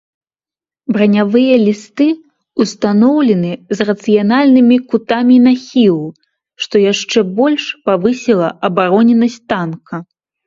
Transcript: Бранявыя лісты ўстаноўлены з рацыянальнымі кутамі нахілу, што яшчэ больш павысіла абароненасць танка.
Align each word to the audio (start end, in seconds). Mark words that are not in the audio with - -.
Бранявыя 0.95 1.57
лісты 1.65 2.07
ўстаноўлены 2.63 3.51
з 3.79 3.87
рацыянальнымі 3.89 4.77
кутамі 4.93 5.37
нахілу, 5.47 6.07
што 6.65 6.75
яшчэ 6.93 7.19
больш 7.41 7.67
павысіла 7.91 8.47
абароненасць 8.71 9.39
танка. 9.55 9.95